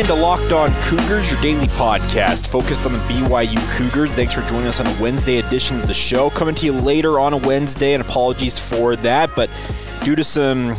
[0.00, 4.12] Into Locked On Cougars, your daily podcast focused on the BYU Cougars.
[4.14, 6.30] Thanks for joining us on a Wednesday edition of the show.
[6.30, 9.48] Coming to you later on a Wednesday, and apologies for that, but
[10.02, 10.74] due to some,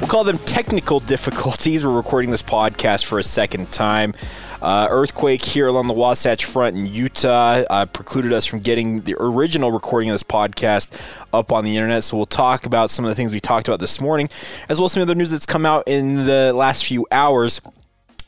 [0.00, 4.14] we'll call them technical difficulties, we're recording this podcast for a second time.
[4.60, 9.14] Uh, earthquake here along the Wasatch Front in Utah uh, precluded us from getting the
[9.20, 12.02] original recording of this podcast up on the internet.
[12.02, 14.28] So we'll talk about some of the things we talked about this morning,
[14.68, 17.60] as well as some other news that's come out in the last few hours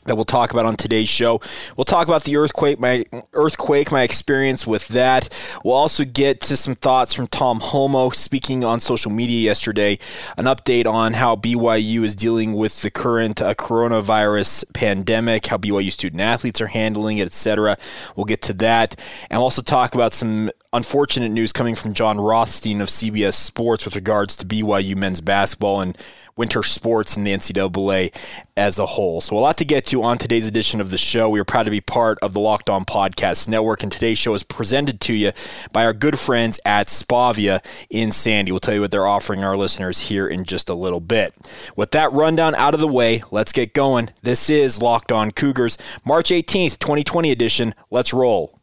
[0.09, 1.39] that we'll talk about on today's show.
[1.77, 5.29] We'll talk about the earthquake, my earthquake, my experience with that.
[5.63, 9.99] We'll also get to some thoughts from Tom Holmoe speaking on social media yesterday,
[10.37, 15.91] an update on how BYU is dealing with the current uh, coronavirus pandemic, how BYU
[15.91, 17.77] student athletes are handling it, etc.
[18.15, 18.95] We'll get to that,
[19.29, 23.85] and we'll also talk about some unfortunate news coming from Jon Rothstein of CBS Sports
[23.85, 25.97] with regards to BYU men's basketball and
[26.35, 28.13] winter sports in the NCAA
[28.55, 29.19] as a whole.
[29.19, 31.29] So, a lot to get to on today's edition of the show.
[31.29, 34.35] We are proud to be part of the Locked On Podcast Network, and today's show
[34.35, 35.31] is presented to you
[35.71, 38.51] by our good friends at Spavia in Sandy.
[38.51, 41.33] We'll tell you what they're offering our listeners here in just a little bit.
[41.75, 44.11] With that rundown out of the way, let's get going.
[44.21, 47.73] This is Locked On Cougars, March 18th, 2020 edition.
[47.89, 48.58] Let's roll.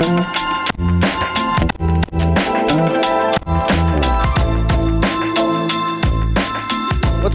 [0.00, 0.08] What's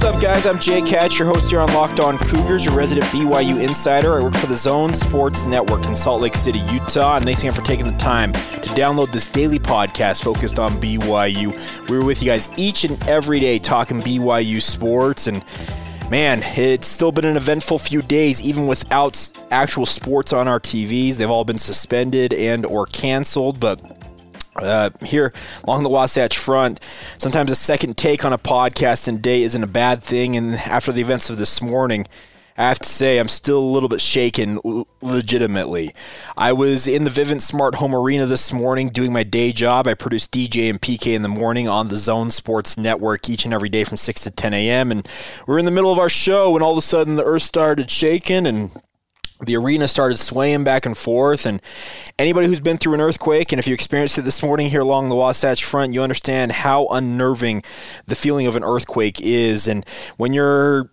[0.03, 0.47] up, guys?
[0.47, 4.17] I'm Jake Hatch, your host here on Locked On Cougars, your resident BYU insider.
[4.17, 7.53] I work for the Zone Sports Network in Salt Lake City, Utah, and thanks again
[7.53, 11.87] for taking the time to download this daily podcast focused on BYU.
[11.87, 15.45] We're with you guys each and every day talking BYU sports and
[16.10, 21.16] man, it's still been an eventful few days, even without actual sports on our TVs.
[21.16, 23.80] They've all been suspended and or canceled, but
[24.58, 25.33] uh, here
[25.64, 26.80] along the Wasatch Front,
[27.17, 30.38] sometimes a second take on a podcast in day isn't a bad thing.
[30.38, 32.08] And after the events of this morning,
[32.58, 34.60] I have to say I'm still a little bit shaken
[35.02, 35.93] legitimately.
[36.38, 39.88] I was in the Vivint Smart Home Arena this morning doing my day job.
[39.88, 43.54] I produce DJ and PK in the morning on the Zone Sports Network each and
[43.54, 44.89] every day from 6 to 10 a.m.
[44.89, 45.05] And
[45.45, 47.92] we're in the middle of our show and all of a sudden the earth started
[47.92, 48.71] shaking and
[49.42, 51.61] the arena started swaying back and forth and
[52.17, 55.10] anybody who's been through an earthquake and if you experienced it this morning here along
[55.10, 57.61] the wasatch front you understand how unnerving
[58.08, 60.89] the feeling of an earthquake is and when you're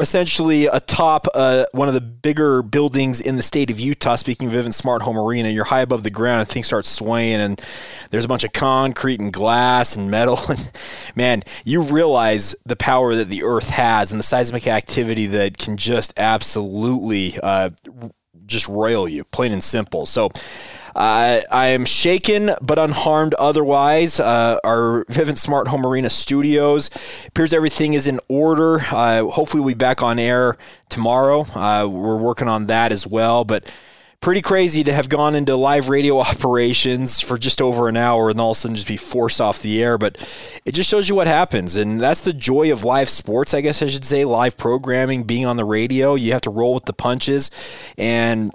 [0.00, 4.14] essentially atop uh, one of the bigger buildings in the state of Utah.
[4.14, 7.40] Speaking of Vivint Smart Home Arena, you're high above the ground and things start swaying,
[7.40, 7.62] and
[8.10, 10.38] there's a bunch of concrete and glass and metal.
[10.48, 10.72] And
[11.14, 15.76] man, you realize the power that the Earth has and the seismic activity that can
[15.76, 17.70] just absolutely uh,
[18.46, 20.06] just roil you, plain and simple.
[20.06, 20.30] So.
[20.98, 24.20] I am shaken but unharmed otherwise.
[24.20, 26.90] Uh, our Vivint Smart Home Arena studios
[27.26, 28.80] appears everything is in order.
[28.80, 30.56] Uh, hopefully, we'll be back on air
[30.88, 31.42] tomorrow.
[31.54, 33.72] Uh, we're working on that as well, but
[34.20, 38.40] pretty crazy to have gone into live radio operations for just over an hour and
[38.40, 39.96] all of a sudden just be forced off the air.
[39.98, 40.16] But
[40.64, 41.76] it just shows you what happens.
[41.76, 45.46] And that's the joy of live sports, I guess I should say, live programming, being
[45.46, 46.14] on the radio.
[46.14, 47.50] You have to roll with the punches.
[47.96, 48.52] And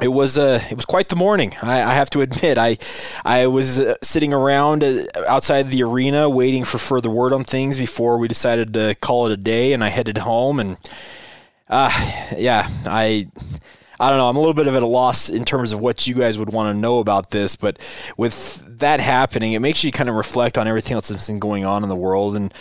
[0.00, 1.54] it was uh, it was quite the morning.
[1.62, 2.58] I, I have to admit.
[2.58, 2.76] I
[3.24, 7.78] I was uh, sitting around uh, outside the arena waiting for further word on things
[7.78, 10.60] before we decided to call it a day, and I headed home.
[10.60, 10.76] And
[11.68, 11.90] uh,
[12.36, 13.28] yeah, I
[13.98, 14.28] I don't know.
[14.28, 16.52] I'm a little bit of at a loss in terms of what you guys would
[16.52, 17.78] want to know about this, but
[18.18, 21.64] with that happening, it makes you kind of reflect on everything else that's been going
[21.64, 22.52] on in the world, and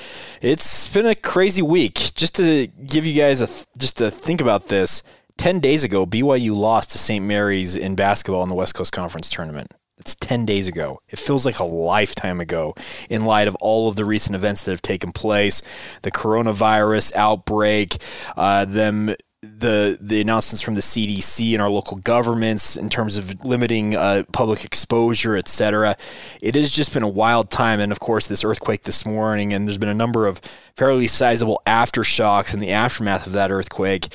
[0.41, 2.13] it's been a crazy week.
[2.15, 5.03] Just to give you guys a just to think about this.
[5.37, 7.23] 10 days ago, BYU lost to St.
[7.23, 9.73] Mary's in basketball in the West Coast Conference tournament.
[9.97, 10.99] It's 10 days ago.
[11.09, 12.75] It feels like a lifetime ago
[13.09, 15.61] in light of all of the recent events that have taken place
[16.01, 17.97] the coronavirus outbreak,
[18.35, 23.45] uh, them the the announcements from the CDC and our local governments in terms of
[23.45, 25.95] limiting uh, public exposure, et cetera.
[26.41, 29.67] It has just been a wild time, and of course, this earthquake this morning, and
[29.67, 30.39] there's been a number of
[30.75, 34.07] fairly sizable aftershocks in the aftermath of that earthquake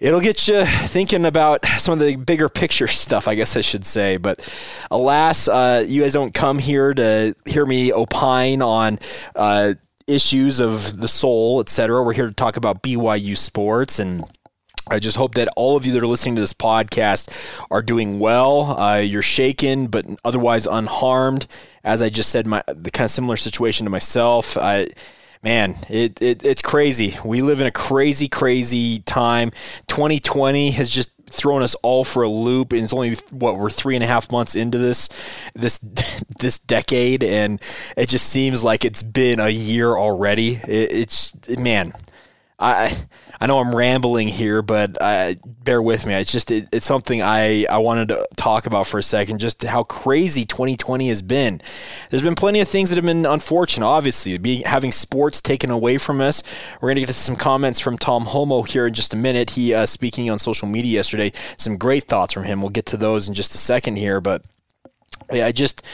[0.00, 3.84] it'll get you thinking about some of the bigger picture stuff, I guess I should
[3.84, 4.16] say.
[4.16, 4.48] But
[4.90, 8.98] alas, uh, you guys don't come here to hear me opine on.
[9.34, 9.74] Uh,
[10.06, 12.02] issues of the soul, etc.
[12.02, 14.24] We're here to talk about BYU sports and.
[14.90, 17.30] I just hope that all of you that are listening to this podcast
[17.70, 18.80] are doing well.
[18.80, 21.46] Uh, you're shaken, but otherwise unharmed.
[21.84, 24.56] As I just said, my the kind of similar situation to myself.
[24.56, 24.86] I,
[25.42, 27.16] man, it, it it's crazy.
[27.24, 29.50] We live in a crazy, crazy time.
[29.88, 33.94] 2020 has just thrown us all for a loop and it's only what we're three
[33.94, 35.08] and a half months into this
[35.54, 35.78] this
[36.38, 37.60] this decade and
[37.96, 41.92] it just seems like it's been a year already it, it's man
[42.58, 42.96] i
[43.40, 46.14] I know I'm rambling here, but uh, bear with me.
[46.14, 49.38] It's just it, it's something I, I wanted to talk about for a second.
[49.38, 51.60] Just how crazy 2020 has been.
[52.10, 53.86] There's been plenty of things that have been unfortunate.
[53.86, 56.42] Obviously, being having sports taken away from us.
[56.80, 59.50] We're gonna get to some comments from Tom Holmoe here in just a minute.
[59.50, 61.32] He uh, speaking on social media yesterday.
[61.56, 62.60] Some great thoughts from him.
[62.60, 64.42] We'll get to those in just a second here, but
[65.32, 65.86] yeah, I just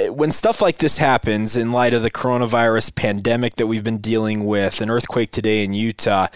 [0.00, 4.44] when stuff like this happens in light of the coronavirus pandemic that we've been dealing
[4.44, 6.28] with, an earthquake today in Utah,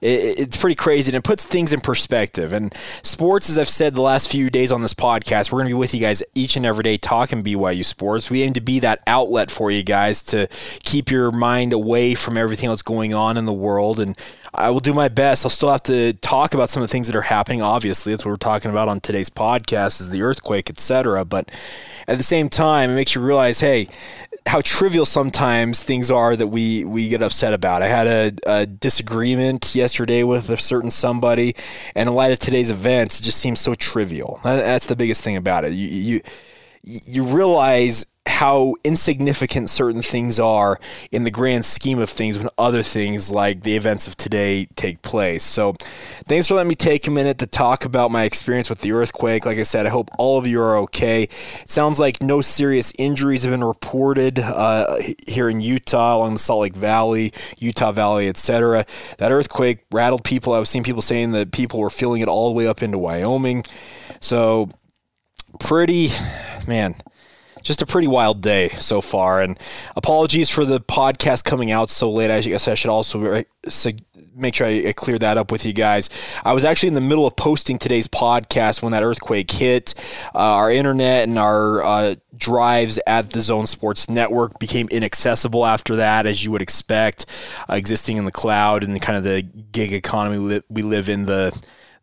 [0.00, 2.54] it, it's pretty crazy and it puts things in perspective.
[2.54, 5.74] And sports, as I've said the last few days on this podcast, we're going to
[5.74, 8.30] be with you guys each and every day talking BYU sports.
[8.30, 10.48] We aim to be that outlet for you guys to
[10.82, 14.00] keep your mind away from everything that's going on in the world.
[14.00, 14.16] And
[14.54, 15.44] I will do my best.
[15.44, 17.62] I'll still have to talk about some of the things that are happening.
[17.62, 21.24] Obviously, that's what we're talking about on today's podcast is the earthquake, etc.
[21.24, 21.50] But
[22.08, 23.88] at the same time, it makes you realize, hey,
[24.46, 27.82] how trivial sometimes things are that we we get upset about.
[27.82, 31.54] I had a, a, disagreement yesterday with a certain somebody,
[31.94, 34.40] and in light of today's events, it just seems so trivial.
[34.42, 35.72] That's the biggest thing about it.
[35.72, 36.20] You you
[36.82, 40.78] you realize how insignificant certain things are
[41.10, 45.00] in the grand scheme of things when other things like the events of today take
[45.00, 45.42] place.
[45.42, 45.74] So,
[46.26, 49.46] thanks for letting me take a minute to talk about my experience with the earthquake.
[49.46, 51.24] Like I said, I hope all of you are okay.
[51.24, 56.38] It sounds like no serious injuries have been reported uh, here in Utah, along the
[56.38, 58.84] Salt Lake Valley, Utah Valley, etc.
[59.16, 60.52] That earthquake rattled people.
[60.52, 62.98] I was seeing people saying that people were feeling it all the way up into
[62.98, 63.64] Wyoming.
[64.20, 64.68] So,
[65.58, 66.10] pretty,
[66.66, 66.96] man
[67.62, 69.40] just a pretty wild day so far.
[69.40, 69.58] And
[69.96, 72.30] apologies for the podcast coming out so late.
[72.30, 73.44] I guess I should also
[74.34, 76.08] make sure I clear that up with you guys.
[76.44, 79.94] I was actually in the middle of posting today's podcast when that earthquake hit.
[80.34, 85.96] Uh, our internet and our uh, drives at the Zone Sports Network became inaccessible after
[85.96, 87.26] that, as you would expect,
[87.68, 91.50] uh, existing in the cloud and kind of the gig economy we live in the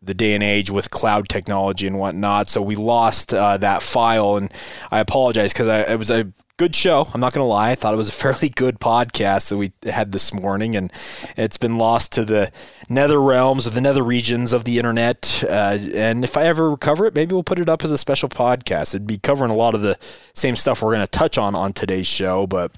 [0.00, 2.48] the day and age with cloud technology and whatnot.
[2.48, 4.52] So we lost uh, that file, and
[4.90, 7.08] I apologize because it was a good show.
[7.12, 7.70] I'm not going to lie.
[7.70, 10.92] I thought it was a fairly good podcast that we had this morning, and
[11.36, 12.52] it's been lost to the
[12.88, 15.42] nether realms or the nether regions of the internet.
[15.44, 18.28] Uh, and if I ever recover it, maybe we'll put it up as a special
[18.28, 18.94] podcast.
[18.94, 19.96] It'd be covering a lot of the
[20.32, 22.70] same stuff we're going to touch on on today's show, but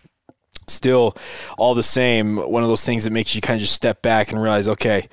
[0.69, 1.17] still,
[1.59, 4.31] all the same, one of those things that makes you kind of just step back
[4.31, 5.07] and realize, okay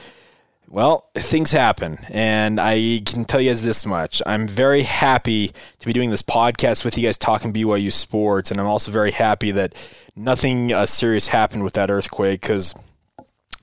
[0.69, 4.21] well, things happen, and I can tell you guys this much.
[4.25, 8.59] I'm very happy to be doing this podcast with you guys talking BYU sports, and
[8.59, 9.75] I'm also very happy that
[10.15, 12.75] nothing uh, serious happened with that earthquake because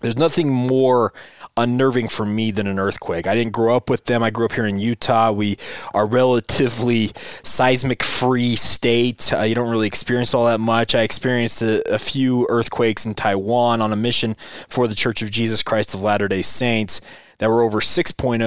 [0.00, 1.12] there's nothing more
[1.56, 3.26] unnerving for me than an earthquake.
[3.26, 4.22] I didn't grow up with them.
[4.22, 5.30] I grew up here in Utah.
[5.30, 5.56] We
[5.92, 9.32] are relatively seismic free state.
[9.32, 10.94] Uh, you don't really experience all that much.
[10.94, 14.34] I experienced a, a, few earthquakes in Taiwan on a mission
[14.68, 17.00] for the Church of Jesus Christ of Latter-day Saints
[17.38, 18.42] that were over 6.0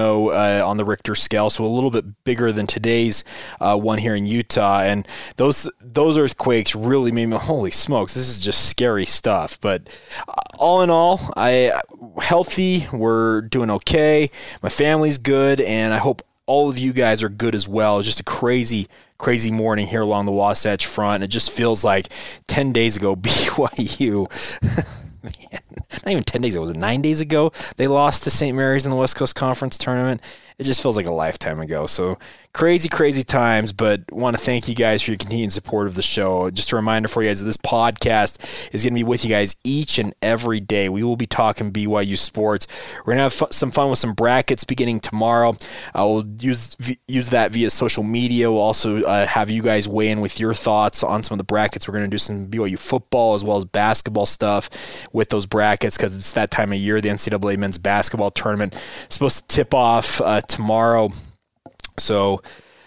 [0.62, 3.24] uh, on the Richter scale, so a little bit bigger than today's
[3.60, 4.82] uh, one here in Utah.
[4.82, 9.60] And those those earthquakes really made me holy smokes, this is just scary stuff.
[9.60, 9.90] But
[10.28, 11.82] uh, all in all, I
[12.22, 12.88] healthy.
[12.92, 14.32] We're doing okay.
[14.62, 18.02] My family's good, and I hope all of you guys are good as well.
[18.02, 21.24] Just a crazy, crazy morning here along the Wasatch Front.
[21.24, 22.08] It just feels like
[22.48, 24.26] 10 days ago, BYU.
[25.24, 27.52] Not even 10 days ago, was it nine days ago?
[27.78, 28.56] They lost to St.
[28.56, 30.22] Mary's in the West Coast Conference tournament.
[30.60, 31.86] It just feels like a lifetime ago.
[31.86, 32.18] So
[32.52, 36.02] crazy, crazy times, but want to thank you guys for your continued support of the
[36.02, 36.50] show.
[36.50, 39.30] Just a reminder for you guys that this podcast is going to be with you
[39.30, 40.90] guys each and every day.
[40.90, 42.66] We will be talking BYU sports.
[42.98, 45.56] We're going to have some fun with some brackets beginning tomorrow.
[45.94, 46.76] I will use
[47.08, 48.52] use that via social media.
[48.52, 51.44] We'll also uh, have you guys weigh in with your thoughts on some of the
[51.44, 51.88] brackets.
[51.88, 54.72] We're going to do some BYU football as well as basketball stuff
[55.14, 57.00] with those brackets because it's that time of year.
[57.00, 61.12] The NCAA men's basketball tournament is supposed to tip off uh, tomorrow.
[61.98, 62.42] So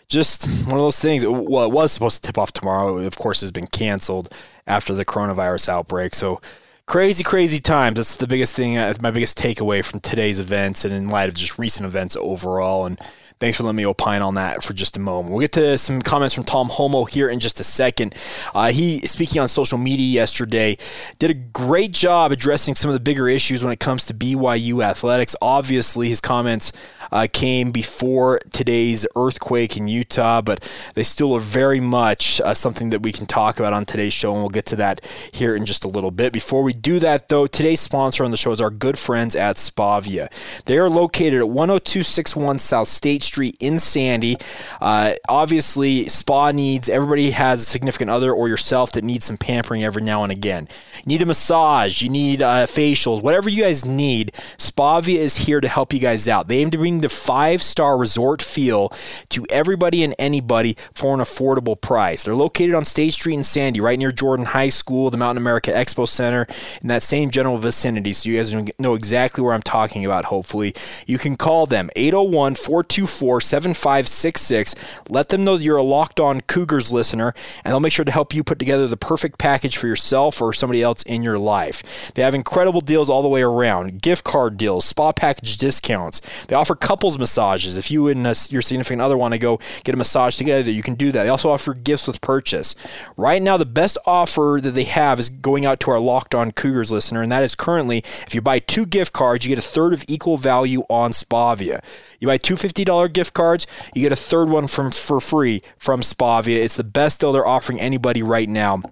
[0.09, 1.25] just one of those things.
[1.25, 2.99] Well, it was supposed to tip off tomorrow.
[2.99, 4.33] Of course, has been canceled
[4.67, 6.15] after the coronavirus outbreak.
[6.15, 6.41] So
[6.87, 7.97] crazy, crazy times.
[7.97, 8.77] That's the biggest thing.
[8.77, 12.87] Uh, my biggest takeaway from today's events, and in light of just recent events overall,
[12.87, 12.99] and
[13.39, 15.33] thanks for letting me opine on that for just a moment.
[15.33, 18.15] We'll get to some comments from Tom Holmoe here in just a second.
[18.55, 20.77] Uh, he, speaking on social media yesterday,
[21.19, 24.85] did a great job addressing some of the bigger issues when it comes to BYU
[24.85, 25.37] athletics.
[25.41, 26.73] Obviously, his comments
[27.13, 32.91] uh, came before today's earthquake in Utah, but they still are very much uh, something
[32.91, 35.67] that we can talk about on today's show, and we'll get to that here in
[35.67, 36.33] just a little bit.
[36.33, 39.57] Before we do that, though, today's sponsor on the show is our good friends at
[39.57, 40.29] Spavia.
[40.65, 44.37] They are located at 10261 South State Street in Sandy.
[44.81, 49.85] Uh, obviously, spa needs, everybody has a significant other or yourself that needs some pampering
[49.85, 50.69] every now and again.
[51.05, 55.61] You need a massage, you need uh, facials, whatever you guys need, Spavia is here
[55.61, 56.49] to help you guys out.
[56.49, 58.93] They aim to bring the five star resort feel
[59.31, 62.25] to everybody and anybody for an affordable price.
[62.25, 65.71] They're located on State Street in Sandy, right near Jordan High School, the Mountain America
[65.71, 66.47] Expo Center,
[66.83, 68.13] in that same general vicinity.
[68.13, 70.75] So you guys know exactly where I'm talking about, hopefully.
[71.07, 74.75] You can call them 801 424 7566.
[75.09, 78.35] Let them know you're a locked on Cougars listener, and they'll make sure to help
[78.35, 82.13] you put together the perfect package for yourself or somebody else in your life.
[82.15, 86.21] They have incredible deals all the way around gift card deals, spa package discounts.
[86.47, 87.77] They offer couples massages.
[87.77, 90.83] If you and uh, your significant other want to go get a massage together, you
[90.83, 91.23] can do that.
[91.23, 92.75] They also offer gifts with purchase.
[93.17, 96.51] Right now, the best offer that they have is going out to our Locked On
[96.51, 99.69] Cougars listener, and that is currently if you buy two gift cards, you get a
[99.69, 101.81] third of equal value on Spavia.
[102.19, 106.01] You buy two $50 gift cards, you get a third one from for free from
[106.01, 106.57] Spavia.
[106.57, 108.83] It's the best deal they're offering anybody right now.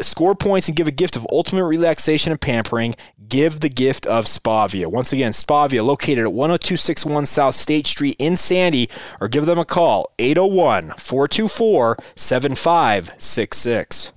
[0.00, 2.94] score points and give a gift of ultimate relaxation and pampering
[3.32, 4.86] give the gift of Spavia.
[4.88, 8.90] Once again, Spavia located at 10261 South State Street in Sandy,
[9.22, 14.12] or give them a call 801 424 7566.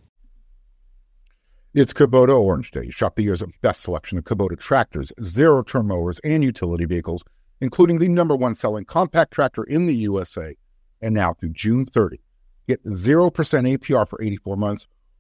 [1.74, 2.90] It's Kubota Orange Day.
[2.90, 7.24] Shop the year's best selection of Kubota tractors, zero turn mowers, and utility vehicles,
[7.62, 10.56] including the number one selling compact tractor in the USA.
[11.02, 12.20] And now through June 30,
[12.68, 14.88] get 0% APR for 84 months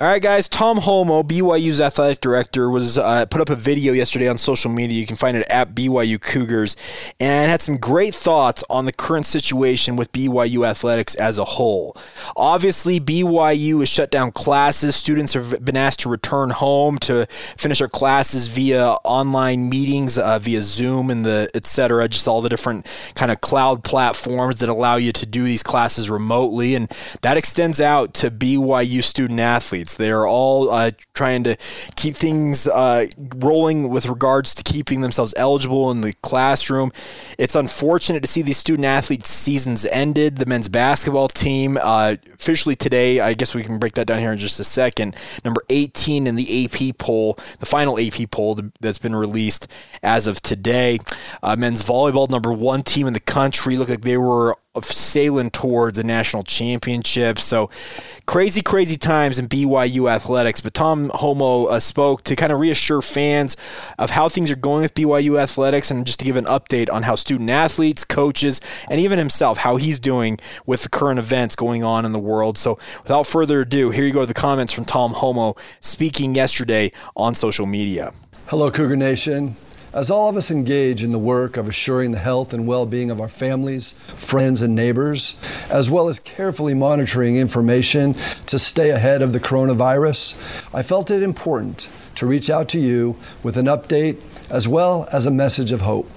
[0.00, 0.48] All right, guys.
[0.48, 4.98] Tom Holmoe, BYU's athletic director, was uh, put up a video yesterday on social media.
[4.98, 6.74] You can find it at BYU Cougars,
[7.20, 11.94] and had some great thoughts on the current situation with BYU athletics as a whole.
[12.34, 14.96] Obviously, BYU has shut down classes.
[14.96, 17.26] Students have been asked to return home to
[17.58, 22.08] finish their classes via online meetings, uh, via Zoom, and the etc.
[22.08, 26.08] Just all the different kind of cloud platforms that allow you to do these classes
[26.08, 26.88] remotely, and
[27.20, 29.89] that extends out to BYU student athletes.
[29.94, 31.56] They are all uh, trying to
[31.96, 33.06] keep things uh,
[33.36, 36.92] rolling with regards to keeping themselves eligible in the classroom.
[37.38, 40.36] It's unfortunate to see these student athletes' seasons ended.
[40.36, 44.32] The men's basketball team uh, officially today, I guess we can break that down here
[44.32, 45.16] in just a second.
[45.44, 49.66] Number 18 in the AP poll, the final AP poll that's been released
[50.02, 50.98] as of today.
[51.42, 55.50] Uh, men's volleyball, number one team in the country, looked like they were of sailing
[55.50, 57.40] towards a national championship.
[57.40, 57.70] So
[58.26, 60.60] crazy, crazy times in BYU athletics.
[60.60, 63.56] But Tom Holmoe uh, spoke to kind of reassure fans
[63.98, 67.02] of how things are going with BYU athletics and just to give an update on
[67.02, 71.82] how student athletes, coaches, and even himself, how he's doing with the current events going
[71.82, 72.56] on in the world.
[72.56, 77.34] So without further ado, here you go the comments from Tom Holmoe speaking yesterday on
[77.34, 78.12] social media.
[78.46, 79.56] Hello, Cougar Nation.
[79.92, 83.10] As all of us engage in the work of assuring the health and well being
[83.10, 85.34] of our families, friends, and neighbors,
[85.68, 88.14] as well as carefully monitoring information
[88.46, 90.36] to stay ahead of the coronavirus,
[90.72, 95.26] I felt it important to reach out to you with an update as well as
[95.26, 96.08] a message of hope.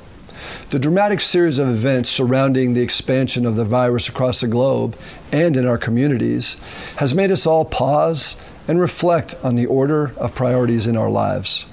[0.69, 4.95] The dramatic series of events surrounding the expansion of the virus across the globe
[5.31, 6.57] and in our communities
[6.97, 8.35] has made us all pause
[8.67, 11.65] and reflect on the order of priorities in our lives.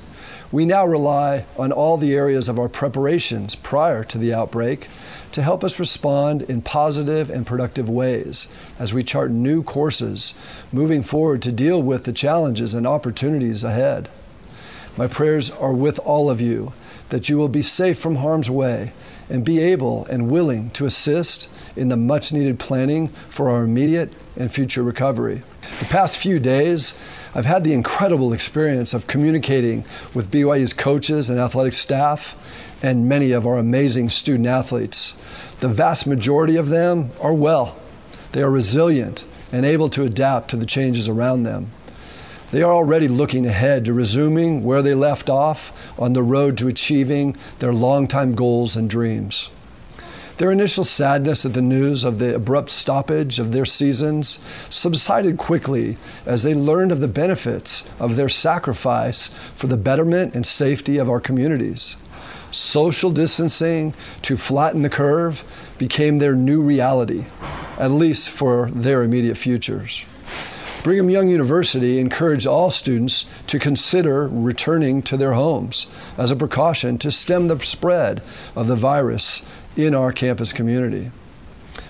[0.52, 4.88] We now rely on all the areas of our preparations prior to the outbreak
[5.30, 10.34] to help us respond in positive and productive ways as we chart new courses
[10.72, 14.08] moving forward to deal with the challenges and opportunities ahead.
[14.96, 16.72] My prayers are with all of you
[17.10, 18.92] that you will be safe from harm's way
[19.28, 24.12] and be able and willing to assist in the much needed planning for our immediate
[24.36, 25.42] and future recovery.
[25.78, 26.94] The past few days,
[27.34, 32.36] I've had the incredible experience of communicating with BYU's coaches and athletic staff
[32.82, 35.14] and many of our amazing student athletes.
[35.60, 37.76] The vast majority of them are well.
[38.32, 41.70] They are resilient and able to adapt to the changes around them.
[42.50, 46.68] They are already looking ahead to resuming where they left off on the road to
[46.68, 49.50] achieving their longtime goals and dreams.
[50.40, 54.38] Their initial sadness at the news of the abrupt stoppage of their seasons
[54.70, 60.46] subsided quickly as they learned of the benefits of their sacrifice for the betterment and
[60.46, 61.94] safety of our communities.
[62.50, 63.92] Social distancing
[64.22, 65.44] to flatten the curve
[65.76, 67.26] became their new reality,
[67.76, 70.06] at least for their immediate futures.
[70.82, 76.96] Brigham Young University encouraged all students to consider returning to their homes as a precaution
[76.96, 78.22] to stem the spread
[78.56, 79.42] of the virus
[79.76, 81.10] in our campus community.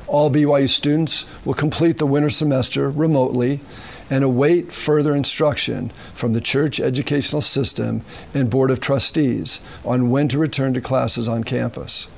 [0.07, 3.61] All BYU students will complete the winter semester remotely
[4.11, 8.03] and await further instruction from the church educational system
[8.35, 12.09] and Board of Trustees on when to return to classes on campus.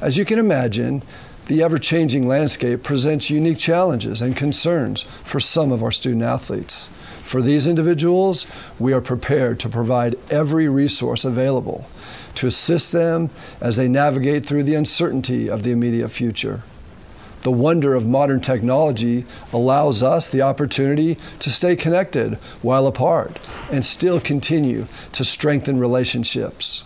[0.00, 1.02] As you can imagine,
[1.46, 6.90] the ever changing landscape presents unique challenges and concerns for some of our student athletes.
[7.22, 8.46] For these individuals,
[8.78, 11.86] we are prepared to provide every resource available
[12.34, 13.30] to assist them
[13.60, 16.62] as they navigate through the uncertainty of the immediate future.
[17.42, 23.38] The wonder of modern technology allows us the opportunity to stay connected while apart
[23.70, 26.82] and still continue to strengthen relationships.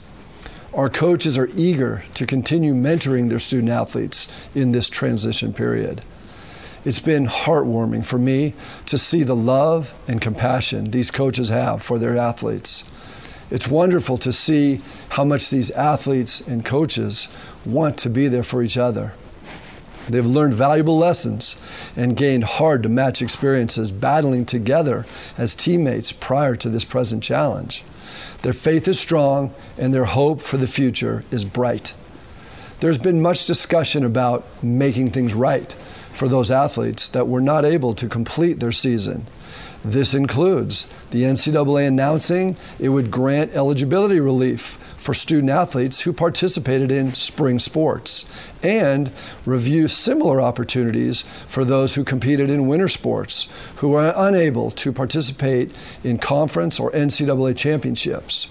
[0.75, 6.03] Our coaches are eager to continue mentoring their student athletes in this transition period.
[6.85, 8.55] It's been heartwarming for me
[8.87, 12.85] to see the love and compassion these coaches have for their athletes.
[13.53, 14.81] It's wonderful to see
[15.11, 17.29] how much these athletes and coaches
[17.67, 19.13] want to be there for each other.
[20.09, 21.59] They've learned valuable lessons
[21.95, 25.05] and gained hard to match experiences battling together
[25.37, 27.85] as teammates prior to this present challenge.
[28.41, 31.93] Their faith is strong and their hope for the future is bright.
[32.81, 35.71] There's been much discussion about making things right
[36.11, 39.27] for those athletes that were not able to complete their season.
[39.85, 46.93] This includes the NCAA announcing it would grant eligibility relief for student athletes who participated
[46.93, 48.25] in spring sports
[48.63, 49.11] and
[49.45, 55.75] review similar opportunities for those who competed in winter sports who are unable to participate
[56.05, 58.47] in conference or NCAA championships.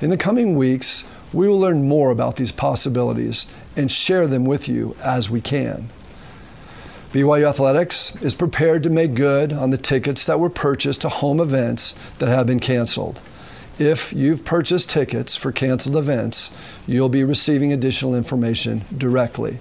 [0.00, 4.68] In the coming weeks, we will learn more about these possibilities and share them with
[4.68, 5.88] you as we can.
[7.12, 11.40] BYU Athletics is prepared to make good on the tickets that were purchased to home
[11.40, 13.20] events that have been canceled.
[13.78, 16.50] If you've purchased tickets for canceled events,
[16.86, 19.58] you'll be receiving additional information directly.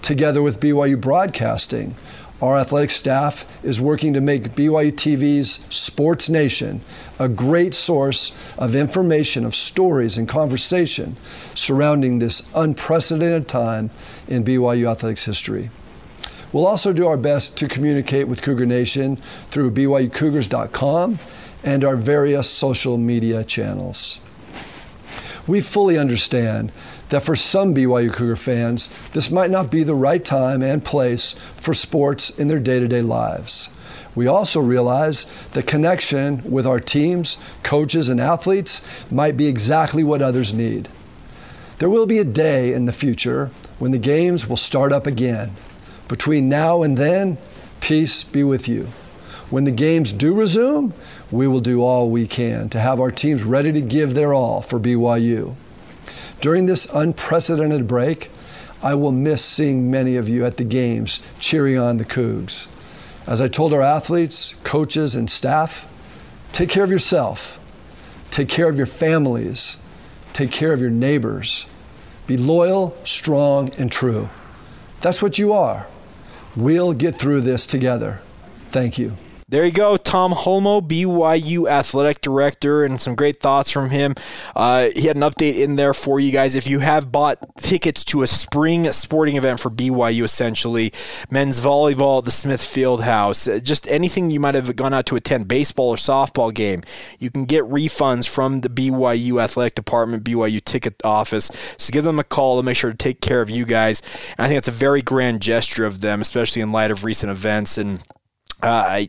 [0.00, 1.96] Together with BYU Broadcasting,
[2.40, 6.80] our athletic staff is working to make BYU TV's Sports Nation
[7.18, 11.18] a great source of information, of stories, and conversation
[11.54, 13.90] surrounding this unprecedented time
[14.28, 15.68] in BYU athletics history.
[16.54, 19.16] We'll also do our best to communicate with Cougar Nation
[19.48, 21.18] through BYUCougars.com
[21.64, 24.20] and our various social media channels.
[25.48, 26.70] We fully understand
[27.08, 31.32] that for some BYU Cougar fans, this might not be the right time and place
[31.56, 33.68] for sports in their day to day lives.
[34.14, 40.22] We also realize the connection with our teams, coaches, and athletes might be exactly what
[40.22, 40.88] others need.
[41.78, 45.50] There will be a day in the future when the games will start up again.
[46.08, 47.38] Between now and then,
[47.80, 48.90] peace be with you.
[49.50, 50.92] When the games do resume,
[51.30, 54.62] we will do all we can to have our teams ready to give their all
[54.62, 55.54] for BYU.
[56.40, 58.30] During this unprecedented break,
[58.82, 62.66] I will miss seeing many of you at the games cheering on the Cougs.
[63.26, 65.86] As I told our athletes, coaches, and staff,
[66.52, 67.58] take care of yourself,
[68.30, 69.78] take care of your families,
[70.34, 71.64] take care of your neighbors.
[72.26, 74.28] Be loyal, strong, and true.
[75.00, 75.86] That's what you are.
[76.56, 78.20] We'll get through this together.
[78.70, 79.16] Thank you.
[79.54, 84.16] There you go, Tom Holmoe, BYU athletic director, and some great thoughts from him.
[84.56, 86.56] Uh, he had an update in there for you guys.
[86.56, 90.92] If you have bought tickets to a spring sporting event for BYU, essentially
[91.30, 95.06] men's volleyball at the Smith Field House, uh, just anything you might have gone out
[95.06, 96.82] to attend, baseball or softball game,
[97.20, 101.52] you can get refunds from the BYU athletic department, BYU ticket office.
[101.78, 104.02] So give them a call to make sure to take care of you guys.
[104.36, 107.30] And I think it's a very grand gesture of them, especially in light of recent
[107.30, 108.02] events and
[108.64, 109.04] uh,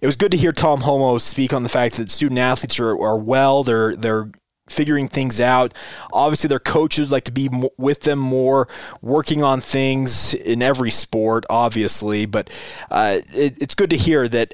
[0.00, 2.90] it was good to hear Tom Holmoe speak on the fact that student athletes are,
[2.90, 3.62] are well.
[3.62, 4.30] They're they're
[4.68, 5.74] figuring things out.
[6.12, 8.68] Obviously, their coaches like to be with them more,
[9.00, 12.26] working on things in every sport, obviously.
[12.26, 12.50] But
[12.90, 14.52] uh, it, it's good to hear that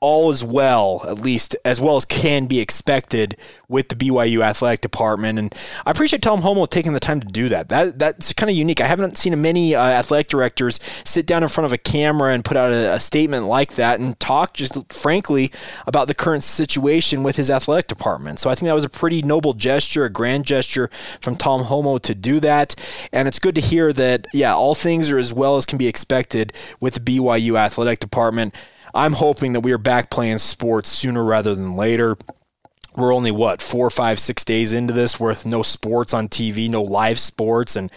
[0.00, 3.36] all is well, at least as well as can be expected
[3.68, 5.38] with the BYU athletic department.
[5.38, 5.54] And
[5.84, 7.68] I appreciate Tom Holmoe taking the time to do that.
[7.68, 8.80] That that's kind of unique.
[8.80, 12.44] I haven't seen many uh, athletic directors sit down in front of a camera and
[12.44, 15.52] put out a, a, statement like that and talk just frankly
[15.86, 18.38] about the current situation with his athletic department.
[18.38, 20.88] So I think that was a pretty noble gesture, a grand gesture
[21.20, 22.74] from Tom Holmoe to do that.
[23.12, 25.86] And it's good to hear that yeah, all things are as well as can be
[25.86, 28.54] expected with the BYU athletic department.
[28.96, 32.16] I'm hoping that we are back playing sports sooner rather than later.
[32.96, 36.82] We're only what four, five, six days into this with no sports on TV, no
[36.82, 37.92] live sports, and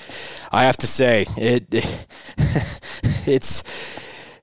[0.52, 2.08] I have to say it, it
[3.26, 3.64] it's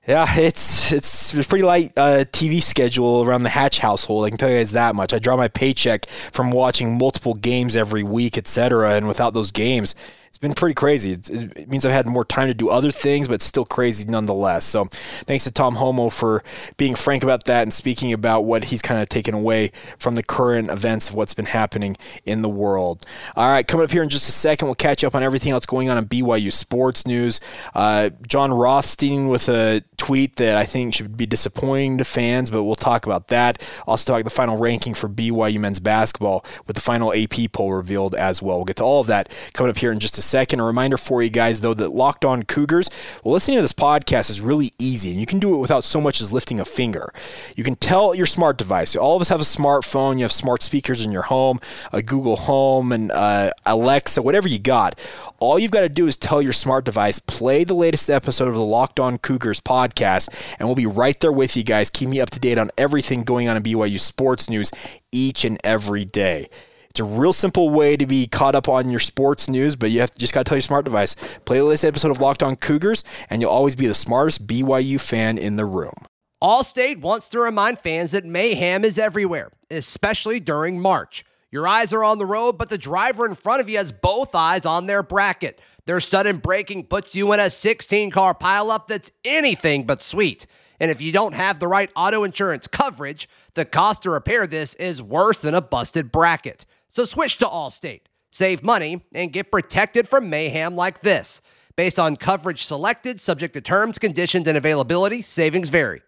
[0.07, 4.25] yeah, it's it's a pretty light uh, TV schedule around the Hatch household.
[4.25, 5.13] I can tell you guys that much.
[5.13, 8.95] I draw my paycheck from watching multiple games every week, etc.
[8.95, 9.93] And without those games,
[10.27, 11.13] it's been pretty crazy.
[11.13, 14.65] It, means I've had more time to do other things, but still crazy nonetheless.
[14.65, 16.43] So thanks to Tom Holmoe for
[16.77, 20.23] being frank about that and speaking about what he's kind of taken away from the
[20.23, 23.05] current events of what's been happening in the world.
[23.35, 25.65] All right, coming up here in just a second, we'll catch up on everything else
[25.65, 27.39] going on in BYU sports news.
[27.73, 32.63] Uh, Jon Rothstein with a tweet that I think should be disappointing to fans, but
[32.63, 33.61] we'll talk about that.
[33.85, 38.15] Also talk the final ranking for BYU men's basketball with the final AP poll revealed
[38.15, 38.57] as well.
[38.57, 40.59] We'll get to all of that coming up here in just a second.
[40.59, 42.89] A reminder for you guys, though, that Locked On Cougars,
[43.23, 45.99] well, listening to this podcast is really easy, and you can do it without so
[45.99, 47.11] much as lifting a finger.
[47.55, 48.95] You can tell your smart device.
[48.95, 50.17] All of us have a smartphone.
[50.17, 51.59] You have smart speakers in your home,
[51.91, 54.99] a Google Home, and uh, Alexa, whatever you got.
[55.39, 58.53] All you've got to do is tell your smart device, play the latest episode of
[58.53, 61.89] the Locked On Cougars podcast, and we'll be right there with you guys.
[61.89, 64.71] Keep me up to date on everything going on in BYU sports news
[65.11, 66.47] each and every day.
[66.89, 69.99] It's a real simple way to be caught up on your sports news, but you
[69.99, 71.15] have to, just got to tell your smart device.
[71.45, 75.57] Play episode of Locked On Cougars, and you'll always be the smartest BYU fan in
[75.57, 75.93] the room.
[76.41, 81.23] Allstate wants to remind fans that mayhem is everywhere, especially during March.
[81.51, 84.35] Your eyes are on the road, but the driver in front of you has both
[84.35, 85.59] eyes on their bracket.
[85.87, 90.45] Their sudden braking puts you in a 16 car pileup that's anything but sweet.
[90.81, 94.75] And if you don't have the right auto insurance coverage, the cost to repair this
[94.75, 96.65] is worse than a busted bracket.
[96.89, 101.41] So switch to Allstate, save money, and get protected from mayhem like this.
[101.77, 106.01] Based on coverage selected, subject to terms, conditions, and availability, savings vary.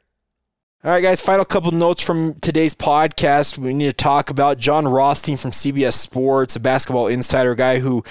[0.83, 3.57] All right, guys, final couple notes from today's podcast.
[3.57, 8.03] We need to talk about Jon Rothstein from CBS Sports, a basketball insider guy who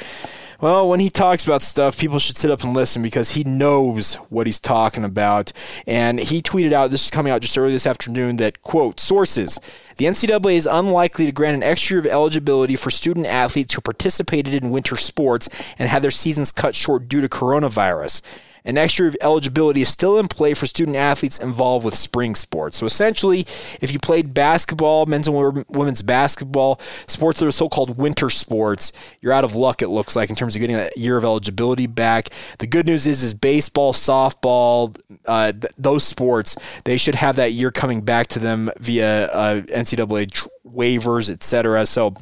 [0.60, 4.14] well, when he talks about stuff, people should sit up and listen because he knows
[4.28, 5.52] what he's talking about.
[5.86, 9.58] And he tweeted out, this is coming out just early this afternoon, that, quote, sources,
[9.96, 13.80] the NCAA is unlikely to grant an extra year of eligibility for student athletes who
[13.80, 18.22] participated in winter sports and had their seasons cut short due to coronavirus
[18.64, 22.34] an extra year of eligibility is still in play for student athletes involved with spring
[22.34, 22.76] sports.
[22.76, 23.40] So essentially,
[23.80, 28.92] if you played basketball, men's and women's basketball, sports that are so called winter sports,
[29.20, 31.86] you're out of luck, it looks like, in terms of getting that year of eligibility
[31.86, 32.28] back.
[32.58, 37.52] The good news is, is baseball, softball, uh, th- those sports, they should have that
[37.52, 41.86] year coming back to them via uh, NCAA waivers, etc.
[41.86, 42.14] So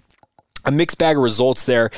[0.66, 1.90] a mixed bag of results there.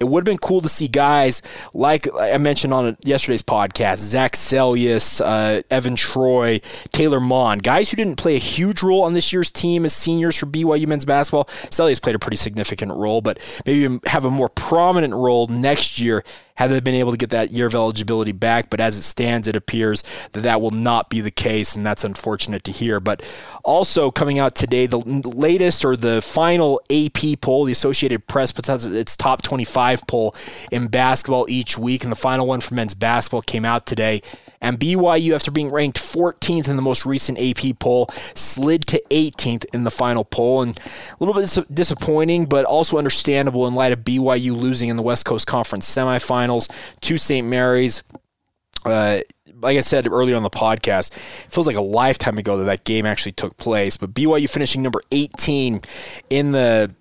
[0.00, 4.32] It would have been cool to see guys like I mentioned on yesterday's podcast, Zach
[4.32, 6.60] Seljaas, uh, Evan Troy,
[6.90, 10.36] Taylor Maughan, guys who didn't play a huge role on this year's team as seniors
[10.36, 11.44] for BYU men's basketball.
[11.44, 16.24] Seljaas played a pretty significant role, but maybe have a more prominent role next year
[16.56, 18.70] had they been able to get that year of eligibility back.
[18.70, 22.04] But as it stands, it appears that that will not be the case, and that's
[22.04, 23.00] unfortunate to hear.
[23.00, 23.22] But
[23.64, 28.68] also coming out today, the latest or the final AP poll, the Associated Press puts
[28.68, 30.34] out its top 25 poll
[30.70, 34.22] in basketball each week, and the final one for men's basketball came out today.
[34.60, 39.66] And BYU, after being ranked 14th in the most recent AP poll, slid to 18th
[39.74, 40.62] in the final poll.
[40.62, 45.02] And a little bit disappointing, but also understandable in light of BYU losing in the
[45.02, 47.46] West Coast Conference semifinals to St.
[47.46, 48.02] Mary's.
[48.84, 49.20] Uh,
[49.60, 52.84] like I said earlier on the podcast, it feels like a lifetime ago that that
[52.84, 53.96] game actually took place.
[53.96, 55.80] But BYU finishing number 18
[56.28, 56.94] in the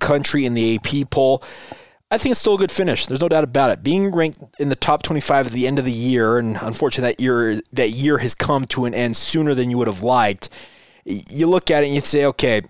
[0.00, 1.42] country in the AP poll.
[2.12, 3.06] I think it's still a good finish.
[3.06, 3.82] There's no doubt about it.
[3.82, 7.22] Being ranked in the top 25 at the end of the year, and unfortunately that
[7.22, 10.50] year that year has come to an end sooner than you would have liked.
[11.04, 12.60] you look at it and you say, okay,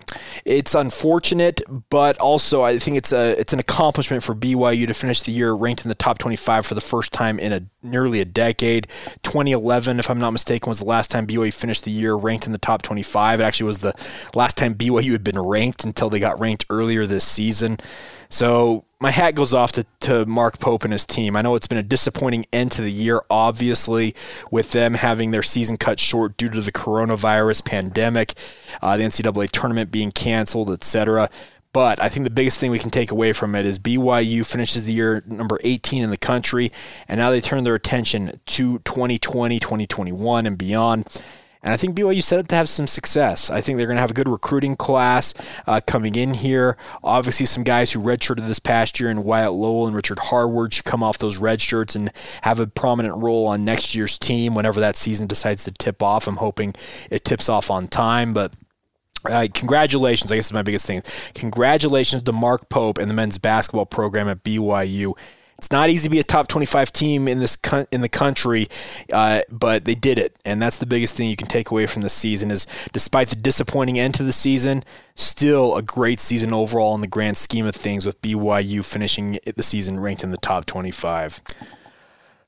[0.45, 5.21] it's unfortunate, but also I think it's a it's an accomplishment for BYU to finish
[5.23, 8.25] the year ranked in the top 25 for the first time in a nearly a
[8.25, 8.87] decade.
[9.23, 12.53] 2011, if I'm not mistaken, was the last time BYU finished the year ranked in
[12.53, 13.41] the top 25.
[13.41, 13.93] It actually was the
[14.33, 17.77] last time BYU had been ranked until they got ranked earlier this season.
[18.33, 21.35] So my hat goes off to, to Mark Pope and his team.
[21.35, 24.15] I know it's been a disappointing end to the year, obviously,
[24.49, 28.33] with them having their season cut short due to the coronavirus pandemic,
[28.81, 31.29] uh, the NCAA tournament being canceled, etc.
[31.73, 34.85] But I think the biggest thing we can take away from it is BYU finishes
[34.85, 36.71] the year number 18 in the country,
[37.07, 41.05] and now they turn their attention to 2020, 2021, and beyond.
[41.63, 43.49] And I think BYU set up to have some success.
[43.49, 45.33] I think they're going to have a good recruiting class
[45.65, 46.75] uh, coming in here.
[47.03, 50.83] Obviously, some guys who redshirted this past year and Wyatt Lowell and Richard Harward should
[50.83, 54.81] come off those red shirts and have a prominent role on next year's team whenever
[54.81, 56.27] that season decides to tip off.
[56.27, 56.75] I'm hoping
[57.09, 58.53] it tips off on time, but
[59.25, 61.01] uh, congratulations, I guess is my biggest thing.
[61.33, 65.13] Congratulations to Mark Pope and the men's basketball program at BYU.
[65.63, 67.57] It's not easy to be a top 25 team in this
[67.89, 68.67] in the country,
[69.13, 72.01] uh, but they did it, and that's the biggest thing you can take away from
[72.01, 72.51] the season.
[72.51, 74.83] Is despite the disappointing end to the season,
[75.15, 79.63] still a great season overall in the grand scheme of things, with BYU finishing the
[79.63, 81.39] season ranked in the top 25.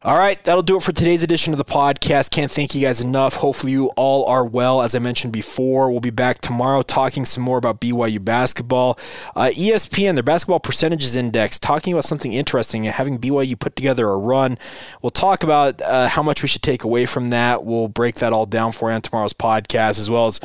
[0.05, 2.29] All right, that'll do it for today's edition of the podcast.
[2.29, 3.37] Can't thank you guys enough.
[3.37, 4.83] Hopefully, you all are well.
[4.83, 8.99] As I mentioned before, we'll be back tomorrow talking some more about BYU basketball.
[9.35, 14.07] Uh, ESPN, their basketball percentages index, talking about something interesting and having BYU put together
[14.07, 14.59] a run.
[15.01, 17.65] We'll talk about uh, how much we should take away from that.
[17.65, 20.37] We'll break that all down for you on tomorrow's podcast, as well as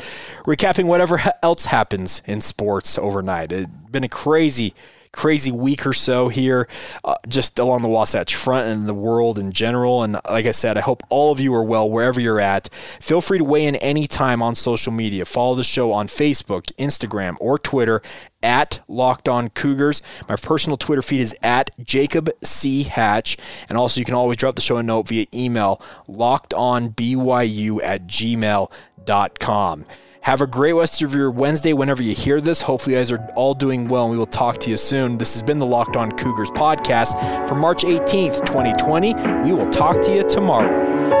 [0.43, 3.51] recapping whatever else happens in sports overnight.
[3.51, 4.73] It's been a crazy
[5.13, 6.67] crazy week or so here,
[7.03, 10.03] uh, just along the Wasatch Front and the world in general.
[10.03, 12.73] And like I said, I hope all of you are well wherever you're at.
[12.73, 15.25] Feel free to weigh in anytime on social media.
[15.25, 18.01] Follow the show on Facebook, Instagram, or Twitter
[18.43, 20.01] at Locked On Cougars.
[20.27, 22.83] My personal Twitter feed is at Jacob C.
[22.83, 23.37] Hatch.
[23.69, 29.85] And also, you can always drop the show a note via email, lockedonbyu at gmail.com.
[30.21, 32.61] Have a great rest of your Wednesday whenever you hear this.
[32.61, 35.17] Hopefully, you guys are all doing well, and we will talk to you soon.
[35.17, 39.15] This has been the Locked On Cougars podcast for March 18th, 2020.
[39.43, 41.20] We will talk to you tomorrow.